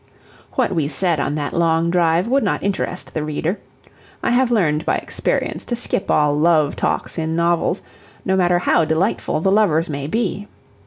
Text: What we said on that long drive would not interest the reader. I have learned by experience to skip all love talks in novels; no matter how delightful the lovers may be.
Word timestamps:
What 0.53 0.73
we 0.73 0.87
said 0.87 1.19
on 1.19 1.35
that 1.35 1.53
long 1.53 1.91
drive 1.91 2.27
would 2.27 2.41
not 2.43 2.63
interest 2.63 3.13
the 3.13 3.23
reader. 3.23 3.59
I 4.23 4.31
have 4.31 4.49
learned 4.49 4.83
by 4.83 4.95
experience 4.95 5.63
to 5.65 5.75
skip 5.75 6.09
all 6.09 6.35
love 6.35 6.75
talks 6.75 7.19
in 7.19 7.35
novels; 7.35 7.83
no 8.25 8.35
matter 8.35 8.57
how 8.57 8.83
delightful 8.83 9.41
the 9.41 9.51
lovers 9.51 9.91
may 9.91 10.07
be. 10.07 10.47